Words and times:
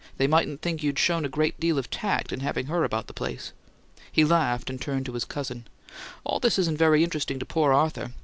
They 0.17 0.25
mightn't 0.25 0.63
think 0.63 0.81
you'd 0.81 0.97
show 0.97 1.21
great 1.27 1.61
tact 1.91 2.33
in 2.33 2.39
having 2.39 2.65
her 2.65 2.83
about 2.83 3.05
the 3.05 3.13
place." 3.13 3.53
He 4.11 4.25
laughed, 4.25 4.71
and 4.71 4.81
turned 4.81 5.05
to 5.05 5.13
his 5.13 5.25
cousin. 5.25 5.67
"All 6.23 6.39
this 6.39 6.57
isn't 6.57 6.79
very 6.79 7.03
interesting 7.03 7.37
to 7.37 7.45
poor 7.45 7.71
Arthur. 7.71 8.09